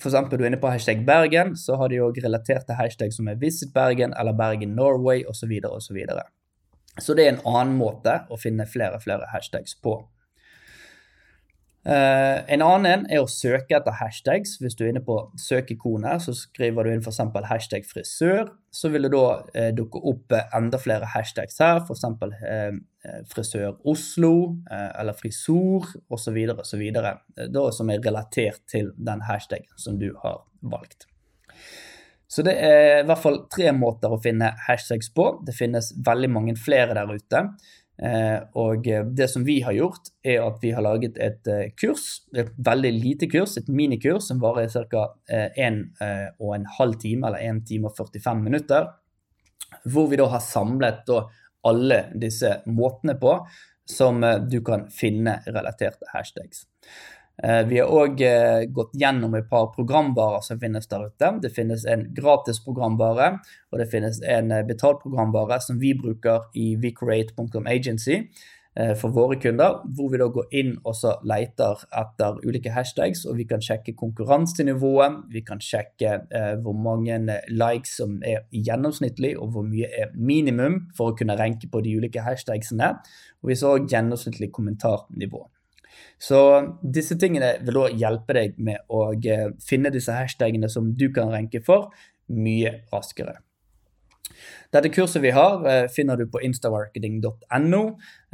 f.eks. 0.00 0.16
du 0.30 0.36
er 0.40 0.48
inne 0.50 0.60
på 0.60 0.72
hashtag 0.72 1.04
Bergen, 1.06 1.54
så 1.56 1.78
har 1.80 1.92
de 1.92 2.02
òg 2.04 2.18
relaterte 2.24 2.76
hashtag 2.76 3.14
som 3.14 3.28
er 3.30 3.38
Visit 3.40 3.72
Bergen 3.74 4.14
eller 4.18 4.36
Bergen 4.36 4.74
Norway 4.76 5.24
osv. 5.24 5.46
Så, 5.46 5.48
videre, 5.48 5.76
og 5.76 5.82
så, 6.98 7.06
så 7.06 7.16
det 7.16 7.26
er 7.26 7.36
en 7.36 7.44
annen 7.46 7.78
måte 7.78 8.20
å 8.28 8.40
finne 8.40 8.66
flere 8.68 8.98
og 8.98 9.06
flere 9.06 9.30
hashtags 9.32 9.78
på. 9.80 10.00
Uh, 11.84 12.40
en 12.48 12.62
annen 12.64 12.86
en 12.88 13.02
er 13.12 13.20
å 13.20 13.28
søke 13.28 13.76
etter 13.76 13.92
hashtags. 13.98 14.54
Hvis 14.62 14.76
du 14.78 14.86
er 14.86 14.94
inne 14.94 15.02
på 15.04 15.18
søkeikonet, 15.36 16.22
så 16.24 16.32
skriver 16.36 16.86
du 16.86 16.94
inn 16.94 17.02
f.eks. 17.04 17.20
hashtag 17.50 17.84
frisør. 17.84 18.54
Så 18.72 18.88
vil 18.94 19.04
det 19.04 19.12
da 19.12 19.26
uh, 19.44 19.70
dukke 19.76 20.00
opp 20.00 20.32
uh, 20.32 20.46
enda 20.56 20.80
flere 20.80 21.10
hashtags 21.12 21.60
her, 21.60 21.82
f.eks. 21.84 22.06
Uh, 22.08 22.80
frisør 23.28 23.74
Oslo 23.84 24.32
eller 24.72 25.12
frisor 25.12 25.90
osv. 26.08 26.38
osv. 26.54 26.84
Da 27.52 27.64
som 27.76 27.90
er 27.92 28.00
relatert 28.00 28.62
til 28.72 28.94
den 28.96 29.20
hashtagen 29.28 29.68
som 29.76 29.98
du 30.00 30.14
har 30.22 30.40
valgt. 30.64 31.04
Så 32.34 32.42
det 32.42 32.54
er 32.64 33.02
i 33.02 33.06
hvert 33.06 33.20
fall 33.20 33.42
tre 33.52 33.68
måter 33.76 34.10
å 34.10 34.22
finne 34.24 34.54
hashtags 34.64 35.12
på. 35.14 35.28
Det 35.44 35.52
finnes 35.54 35.92
veldig 36.06 36.30
mange 36.32 36.56
flere 36.58 36.96
der 36.96 37.12
ute. 37.12 37.44
Eh, 38.02 38.40
og 38.58 38.88
eh, 38.90 39.04
det 39.06 39.28
som 39.30 39.44
vi 39.46 39.60
har 39.62 39.74
gjort, 39.76 40.10
er 40.26 40.42
at 40.42 40.58
vi 40.62 40.72
har 40.74 40.82
laget 40.82 41.18
et 41.22 41.46
eh, 41.50 41.70
kurs, 41.78 42.24
et 42.34 42.50
veldig 42.66 42.90
lite 42.96 43.28
kurs, 43.30 43.54
et 43.58 43.70
minikurs 43.70 44.30
som 44.30 44.42
varer 44.42 44.68
ca. 44.72 45.06
1 45.30 45.80
og 46.40 46.50
en 46.56 46.66
halv 46.78 46.98
time, 47.02 47.28
eller 47.28 47.44
1 47.44 47.62
time 47.68 47.90
og 47.90 47.96
45 47.96 48.42
minutter. 48.42 48.90
Hvor 49.90 50.10
vi 50.10 50.18
da 50.18 50.28
har 50.30 50.42
samlet 50.42 51.04
da 51.06 51.24
alle 51.64 52.04
disse 52.20 52.50
måtene 52.66 53.16
på 53.18 53.38
som 53.88 54.20
du 54.48 54.58
kan 54.64 54.86
finne 54.92 55.38
relaterte 55.46 56.08
hashtags. 56.12 56.64
Eh, 57.42 57.66
vi 57.66 57.80
har 57.82 57.90
òg 57.90 58.20
eh, 58.22 58.64
gått 58.70 58.92
gjennom 58.94 59.32
et 59.34 59.48
par 59.50 59.72
programvarer 59.74 60.42
som 60.46 60.60
finnes 60.62 60.86
der 60.86 61.08
ute. 61.08 61.30
Det 61.42 61.50
finnes 61.54 61.84
en 61.90 62.06
gratis 62.14 62.60
programvare, 62.62 63.40
og 63.72 63.80
det 63.82 63.88
finnes 63.90 64.20
en 64.22 64.52
eh, 64.54 64.66
betalt 64.66 65.00
programvare 65.02 65.58
som 65.62 65.80
vi 65.82 65.96
bruker 65.98 66.46
i 66.54 66.74
vcreate.agency 66.78 68.26
for 68.98 69.14
våre 69.14 69.36
kunder, 69.38 69.76
hvor 69.94 70.08
vi 70.10 70.18
da 70.18 70.26
går 70.34 70.56
inn 70.58 70.72
og 70.80 70.96
så 70.98 71.12
leter 71.30 71.84
etter 71.94 72.40
ulike 72.42 72.72
hashtags, 72.74 73.20
og 73.30 73.36
vi 73.38 73.44
kan 73.46 73.62
sjekke 73.62 73.94
konkurransenivået, 73.94 75.20
vi 75.30 75.44
kan 75.46 75.62
sjekke 75.62 76.16
hvor 76.64 76.74
mange 76.74 77.20
likes 77.54 77.94
som 78.00 78.18
er 78.26 78.42
gjennomsnittlig, 78.50 79.36
og 79.38 79.54
hvor 79.54 79.70
mye 79.70 79.86
er 79.86 80.10
minimum 80.18 80.88
for 80.98 81.12
å 81.12 81.14
kunne 81.14 81.38
renke 81.38 81.70
på 81.70 81.86
de 81.86 81.94
ulike 82.02 82.26
hashtagsene, 82.26 82.96
og 83.46 83.52
vi 83.54 83.62
så 83.62 83.76
gjennomsnittlig 83.78 84.50
kommentarnivå. 84.58 85.46
Så 86.18 86.40
disse 86.82 87.18
tingene 87.20 87.54
vil 87.64 87.80
da 87.80 87.88
hjelpe 88.04 88.36
deg 88.36 88.58
med 88.58 88.84
å 88.88 89.06
eh, 89.14 89.50
finne 89.64 89.92
disse 89.94 90.14
hashtagene 90.14 90.70
som 90.72 90.92
du 90.96 91.10
kan 91.14 91.32
renke 91.34 91.62
for, 91.64 91.90
mye 92.32 92.78
raskere. 92.92 93.40
Dette 94.72 94.90
kurset 94.90 95.22
vi 95.22 95.30
har, 95.30 95.66
eh, 95.68 95.88
finner 95.88 96.16
du 96.16 96.26
på 96.26 96.40
instamarketing.no. 96.42 97.82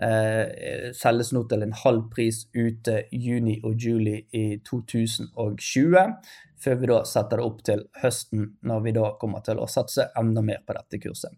Eh, 0.03 0.93
selges 0.97 1.33
nå 1.33 1.43
til 1.49 1.63
en 1.63 1.75
halv 1.85 2.07
pris 2.15 2.47
ute 2.55 3.05
juni 3.13 3.61
og 3.65 3.77
juli 3.77 4.25
i 4.33 4.61
2020. 4.65 6.15
før 6.61 6.75
vi 6.77 6.87
da 6.87 6.97
setter 7.09 7.39
det 7.39 7.45
opp 7.45 7.63
til 7.65 7.87
høsten, 8.03 8.43
når 8.63 8.81
vi 8.85 8.93
da 8.93 9.07
kommer 9.17 9.41
til 9.41 9.57
å 9.57 9.69
satse 9.69 10.11
enda 10.15 10.43
mer 10.45 10.59
på 10.67 10.75
dette 10.77 11.01
kurset. 11.01 11.33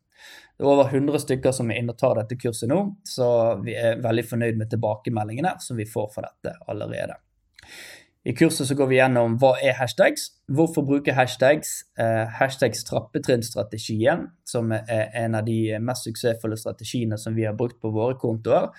Det 0.56 0.64
er 0.64 0.70
over 0.70 0.92
100 0.92 1.24
stykker 1.24 1.54
som 1.56 1.70
er 1.72 1.80
inne 1.80 1.94
og 1.94 1.98
tar 2.00 2.14
dette 2.20 2.38
kurset 2.38 2.70
nå, 2.70 2.78
så 3.08 3.26
vi 3.64 3.74
er 3.78 4.02
veldig 4.04 4.24
fornøyd 4.28 4.60
med 4.60 4.70
tilbakemeldingene 4.70 5.56
som 5.64 5.80
vi 5.80 5.88
får 5.88 6.12
for 6.14 6.28
dette 6.28 6.54
allerede. 6.70 7.18
I 8.22 8.34
kurset 8.38 8.68
så 8.68 8.76
går 8.78 8.86
vi 8.86 8.98
gjennom 9.00 9.34
hva 9.42 9.56
er 9.58 9.74
hashtags, 9.80 10.28
hvorfor 10.46 10.84
bruke 10.86 11.14
hashtags, 11.16 11.80
eh, 11.98 12.28
hashtags 12.38 12.84
trappetrinnstrategien, 12.86 14.28
som 14.46 14.70
er 14.70 15.08
en 15.18 15.34
av 15.34 15.48
de 15.48 15.78
mest 15.82 16.06
suksessfulle 16.06 16.58
strategiene 16.60 17.18
som 17.18 17.34
vi 17.34 17.48
har 17.48 17.56
brukt 17.58 17.80
på 17.82 17.90
våre 17.90 18.14
kontoer, 18.20 18.70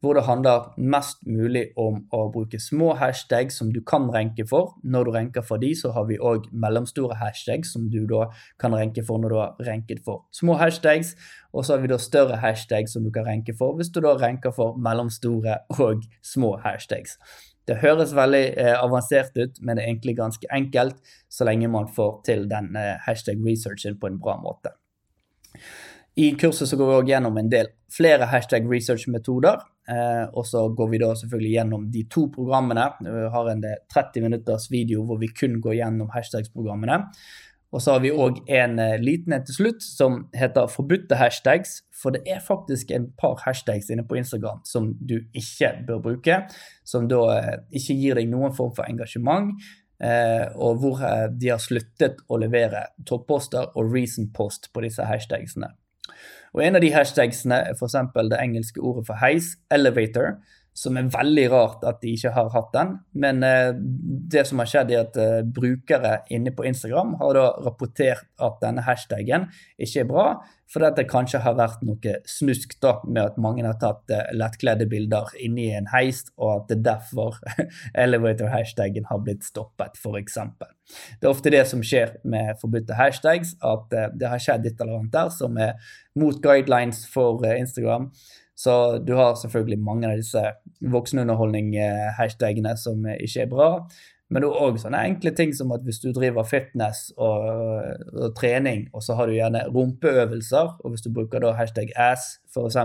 hvor 0.00 0.16
det 0.16 0.24
handler 0.24 0.70
mest 0.76 1.20
mulig 1.28 1.66
om 1.76 2.00
å 2.16 2.22
bruke 2.32 2.60
små 2.60 2.94
hashtags 2.96 3.58
som 3.60 3.72
du 3.72 3.82
kan 3.84 4.08
renke 4.12 4.46
for. 4.48 4.72
Når 4.82 5.04
du 5.04 5.10
renker 5.16 5.44
for 5.44 5.60
de, 5.60 5.74
så 5.76 5.92
har 5.92 6.06
vi 6.08 6.16
òg 6.16 6.48
mellomstore 6.52 7.18
hashtags 7.20 7.74
som 7.74 7.90
du 7.92 8.06
da 8.08 8.30
kan 8.60 8.74
renke 8.76 9.04
for 9.04 9.20
når 9.20 9.34
du 9.34 9.38
har 9.40 9.60
renket 9.68 10.00
for 10.06 10.24
små 10.32 10.56
hashtags. 10.60 11.12
Og 11.52 11.66
så 11.66 11.76
har 11.76 11.84
vi 11.84 11.92
da 11.92 12.00
større 12.00 12.40
hashtags 12.40 12.96
som 12.96 13.04
du 13.04 13.12
kan 13.12 13.28
renke 13.28 13.52
for 13.58 13.76
hvis 13.76 13.92
du 13.92 14.00
da 14.00 14.16
renker 14.16 14.56
for 14.56 14.80
mellomstore 14.80 15.60
og 15.76 16.08
små 16.24 16.56
hashtags. 16.64 17.18
Det 17.68 17.76
høres 17.84 18.16
veldig 18.16 18.44
eh, 18.58 18.74
avansert 18.80 19.36
ut, 19.36 19.60
men 19.60 19.76
det 19.76 19.84
er 19.84 19.92
egentlig 19.92 20.16
ganske 20.18 20.48
enkelt 20.50 20.96
så 21.30 21.44
lenge 21.46 21.68
man 21.70 21.90
får 21.92 22.22
til 22.26 22.48
den 22.50 22.72
eh, 22.76 22.96
hashtag 23.04 23.44
researchen 23.44 24.00
på 24.00 24.08
en 24.08 24.18
bra 24.22 24.40
måte. 24.40 24.72
I 26.16 26.32
kurset 26.40 26.68
så 26.68 26.76
går 26.76 26.88
vi 26.88 26.96
også 26.96 27.12
gjennom 27.12 27.38
en 27.38 27.50
del 27.52 27.68
flere 27.92 28.26
hashtag 28.26 28.66
research-metoder. 28.70 29.54
Eh, 29.54 29.79
og 29.90 30.44
så 30.46 30.60
går 30.76 30.90
vi 30.92 30.98
da 31.02 31.08
selvfølgelig 31.18 31.52
gjennom 31.54 31.86
de 31.90 32.04
to 32.12 32.28
programmene. 32.30 32.84
Vi 33.02 33.28
har 33.34 33.48
en 33.50 33.64
30 33.90 34.22
minutters 34.22 34.68
video 34.70 35.02
hvor 35.08 35.18
vi 35.18 35.32
kun 35.34 35.56
går 35.64 35.80
gjennom 35.80 36.12
hashtags-programmene. 36.14 37.00
Og 37.70 37.82
så 37.82 37.94
har 37.94 38.02
vi 38.02 38.10
òg 38.10 38.40
en 38.50 38.78
eh, 38.82 38.98
liten 38.98 39.34
en 39.34 39.44
til 39.46 39.54
slutt 39.54 39.84
som 39.84 40.24
heter 40.34 40.66
'forbudte 40.66 41.14
hashtags'. 41.14 41.82
For 42.02 42.10
det 42.10 42.22
er 42.26 42.40
faktisk 42.42 42.90
en 42.90 43.12
par 43.18 43.38
hashtags 43.46 43.90
inne 43.90 44.06
på 44.06 44.18
Instagram 44.18 44.60
som 44.64 44.94
du 44.98 45.20
ikke 45.34 45.84
bør 45.86 46.02
bruke. 46.02 46.40
Som 46.84 47.08
da 47.08 47.20
eh, 47.38 47.58
ikke 47.70 47.94
gir 47.94 48.14
deg 48.18 48.28
noen 48.28 48.54
form 48.56 48.74
for 48.74 48.90
engasjement. 48.90 49.54
Eh, 50.02 50.46
og 50.56 50.80
hvor 50.82 51.02
eh, 51.04 51.28
de 51.30 51.52
har 51.52 51.62
sluttet 51.62 52.18
å 52.28 52.40
levere 52.40 52.88
topposter 53.06 53.70
og 53.76 53.94
recent 53.94 54.34
post 54.34 54.72
på 54.74 54.80
disse 54.80 55.04
hashtagsene. 55.06 55.70
Og 56.54 56.64
En 56.66 56.76
av 56.76 56.82
de 56.82 56.90
hashtagsene 56.90 57.60
er 57.70 57.76
f.eks. 57.76 57.96
det 58.30 58.40
engelske 58.42 58.82
ordet 58.82 59.06
for 59.06 59.20
heis, 59.22 59.54
elevator, 59.70 60.40
som 60.76 60.96
er 60.96 61.10
veldig 61.12 61.46
rart 61.52 61.84
at 61.88 62.00
de 62.02 62.14
ikke 62.14 62.32
har 62.34 62.50
hatt 62.54 62.70
den. 62.74 62.94
Men 63.12 63.42
eh, 63.46 63.72
det 64.34 64.46
som 64.48 64.62
har 64.62 64.70
skjedd, 64.70 64.92
er 64.94 65.04
at 65.04 65.18
eh, 65.20 65.40
brukere 65.44 66.20
inne 66.32 66.54
på 66.56 66.66
Instagram 66.68 67.16
har 67.20 67.36
da 67.36 67.46
rapportert 67.66 68.26
at 68.40 68.58
denne 68.62 68.84
hashtagen 68.86 69.48
ikke 69.78 70.04
er 70.04 70.10
bra, 70.10 70.26
fordi 70.70 70.90
det 70.96 71.06
kanskje 71.10 71.40
har 71.42 71.56
vært 71.58 71.80
noe 71.86 72.16
snusk 72.30 72.76
da, 72.82 72.94
med 73.04 73.32
at 73.32 73.38
mange 73.42 73.64
har 73.66 73.78
tatt 73.82 74.12
eh, 74.14 74.28
lettkledde 74.36 74.86
bilder 74.90 75.32
inni 75.42 75.70
en 75.74 75.90
heis, 75.90 76.22
og 76.38 76.52
at 76.54 76.68
det 76.70 76.82
derfor 76.86 77.40
elevator-hashtagen 78.04 79.08
har 79.10 79.24
blitt 79.24 79.46
stoppet, 79.46 79.98
f.eks. 79.98 80.38
Det 81.18 81.26
er 81.26 81.32
ofte 81.32 81.52
det 81.52 81.64
som 81.70 81.82
skjer 81.86 82.16
med 82.28 82.54
forbudte 82.62 82.98
hashtags, 82.98 83.56
at 83.66 83.96
eh, 83.96 84.12
det 84.14 84.30
har 84.30 84.42
skjedd 84.42 84.70
et 84.70 84.78
eller 84.78 85.00
annet 85.00 85.16
der 85.16 85.34
som 85.34 85.58
er 85.58 85.74
mot 86.18 86.38
guidelines 86.42 87.02
for 87.10 87.42
eh, 87.46 87.58
Instagram. 87.58 88.10
Så 88.60 88.72
du 89.06 89.14
har 89.16 89.38
selvfølgelig 89.40 89.80
mange 89.80 90.08
av 90.10 90.20
disse 90.20 90.42
voksenunderholdning-hashtagene 90.92 92.74
som 92.76 93.06
ikke 93.14 93.46
er 93.46 93.52
bra. 93.52 93.68
Men 94.30 94.44
det 94.44 94.50
er 94.50 94.62
òg 94.62 94.76
sånne 94.78 95.02
enkle 95.08 95.32
ting 95.34 95.52
som 95.56 95.72
at 95.74 95.82
hvis 95.86 95.98
du 96.04 96.10
driver 96.14 96.46
fitness 96.46 97.08
og, 97.16 97.46
og, 98.12 98.28
trening, 98.38 98.84
og 98.94 99.02
så 99.02 99.16
har 99.18 99.26
du 99.26 99.34
gjerne 99.34 99.64
rumpeøvelser, 99.74 100.76
og 100.78 100.92
hvis 100.92 101.06
du 101.06 101.10
bruker 101.14 101.42
da 101.42 101.54
hashtag 101.58 101.90
ass 101.98 102.36
f.eks., 102.52 102.78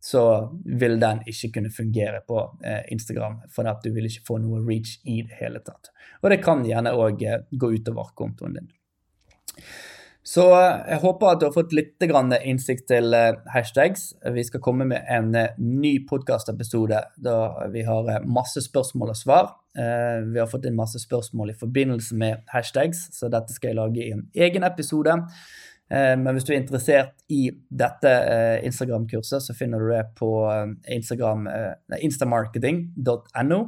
så 0.00 0.22
vil 0.64 0.96
den 1.00 1.20
ikke 1.28 1.50
kunne 1.56 1.72
fungere 1.74 2.22
på 2.28 2.38
eh, 2.64 2.86
Instagram, 2.94 3.42
for 3.52 3.68
at 3.68 3.82
du 3.84 3.90
vil 3.92 4.06
ikke 4.08 4.24
få 4.30 4.38
noe 4.40 4.62
reach 4.64 4.94
i 5.04 5.18
det 5.28 5.36
hele 5.42 5.60
tatt. 5.64 5.90
Og 6.22 6.30
det 6.32 6.40
kan 6.44 6.62
gjerne 6.64 6.94
òg 6.96 7.24
eh, 7.28 7.42
gå 7.50 7.72
utover 7.74 8.14
kontoen 8.16 8.56
din. 8.56 8.70
Så 10.22 10.42
eh, 10.52 10.92
jeg 10.92 11.00
håper 11.00 11.26
at 11.30 11.40
du 11.40 11.46
har 11.46 11.54
fått 11.54 11.72
litt 11.72 12.02
innsikt 12.02 12.88
til 12.90 13.14
eh, 13.16 13.38
hashtags. 13.54 14.14
Vi 14.34 14.42
skal 14.44 14.60
komme 14.60 14.84
med 14.84 15.00
en 15.08 15.34
eh, 15.34 15.48
ny 15.56 16.06
podkastepisode 16.08 17.00
da 17.16 17.68
vi 17.72 17.82
har 17.86 18.24
masse 18.26 18.60
spørsmål 18.60 19.10
og 19.14 19.16
svar. 19.16 19.56
Vi 19.70 20.34
har 20.34 20.50
fått 20.50 20.66
inn 20.66 20.74
masse 20.74 20.98
spørsmål 20.98 21.52
i 21.52 21.58
forbindelse 21.58 22.16
med 22.18 22.42
hashtags, 22.50 23.06
så 23.14 23.28
dette 23.30 23.54
skal 23.54 23.70
jeg 23.70 23.78
lage 23.78 24.02
i 24.02 24.10
en 24.10 24.26
egen 24.34 24.66
episode. 24.66 25.14
Men 25.90 26.34
hvis 26.34 26.44
du 26.46 26.50
er 26.50 26.58
interessert 26.58 27.14
i 27.30 27.50
dette 27.70 28.10
Instagram-kurset, 28.66 29.42
så 29.46 29.54
finner 29.54 29.78
du 29.78 29.86
det 29.92 30.10
på 30.18 30.50
instamarketing.no. 30.90 33.60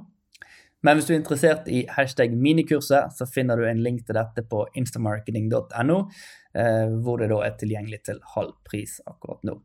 Men 0.83 0.99
hvis 0.99 1.07
du 1.07 1.12
er 1.14 1.21
interessert 1.21 1.68
i 1.71 1.85
hashtag 1.97 2.35
minikurset, 2.35 3.14
så 3.14 3.27
finner 3.31 3.59
du 3.59 3.66
en 3.68 3.83
link 3.85 4.03
til 4.07 4.18
dette 4.18 4.42
på 4.51 4.64
instamarketing.no, 4.79 5.99
eh, 6.59 6.95
hvor 7.05 7.23
det 7.23 7.31
da 7.31 7.40
er 7.47 7.57
tilgjengelig 7.61 8.03
til 8.09 8.18
halv 8.35 8.57
pris 8.66 8.99
akkurat 9.07 9.47
nå. 9.47 9.61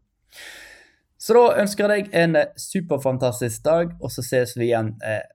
Så 1.17 1.34
da 1.34 1.58
ønsker 1.63 1.89
jeg 1.89 2.06
deg 2.06 2.17
en 2.21 2.38
superfantastisk 2.62 3.65
dag, 3.65 3.97
og 3.97 4.13
så 4.13 4.25
ses 4.25 4.53
vi 4.60 4.69
igjen, 4.69 4.93
eh, 5.01 5.25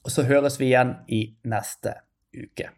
og 0.00 0.14
så 0.14 0.24
høres 0.24 0.56
vi 0.60 0.72
igjen 0.72 0.96
i 1.12 1.26
neste 1.44 1.98
uke. 2.32 2.70